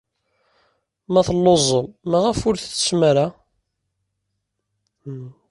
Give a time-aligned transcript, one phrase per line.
[1.11, 3.33] Ma telluẓem, maɣef ur tettettem?